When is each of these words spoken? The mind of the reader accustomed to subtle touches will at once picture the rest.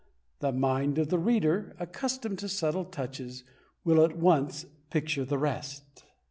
The 0.39 0.51
mind 0.51 0.97
of 0.97 1.09
the 1.09 1.19
reader 1.19 1.75
accustomed 1.79 2.39
to 2.39 2.49
subtle 2.49 2.85
touches 2.85 3.43
will 3.83 4.03
at 4.03 4.17
once 4.17 4.65
picture 4.89 5.25
the 5.25 5.37
rest. 5.37 6.05